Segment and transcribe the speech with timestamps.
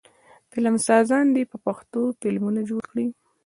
[0.51, 3.07] فلمسازان دې په پښتو فلمونه جوړ کړي.